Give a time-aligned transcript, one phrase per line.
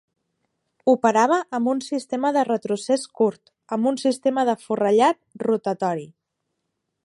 [0.93, 6.11] Operava amb un sistema de retrocés curt, amb un sistema de forrellat rotatori.